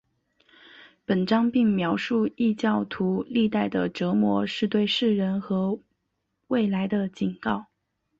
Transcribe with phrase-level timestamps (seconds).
[1.05, 5.79] 本章并描述异教徒历代的折磨是对世人和
[6.47, 7.67] 未来的警告。